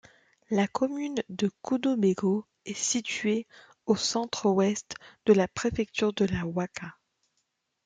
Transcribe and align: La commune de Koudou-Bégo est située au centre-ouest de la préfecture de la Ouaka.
La 0.49 0.67
commune 0.67 1.21
de 1.29 1.51
Koudou-Bégo 1.61 2.47
est 2.65 2.73
située 2.73 3.45
au 3.85 3.95
centre-ouest 3.95 4.95
de 5.27 5.33
la 5.33 5.47
préfecture 5.47 6.11
de 6.11 6.25
la 6.25 6.47
Ouaka. 6.47 6.95